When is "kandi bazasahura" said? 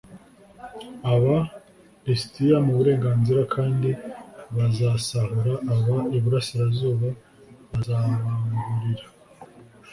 3.55-5.53